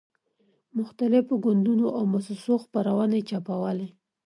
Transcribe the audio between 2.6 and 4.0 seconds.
خپرونې چاپولې.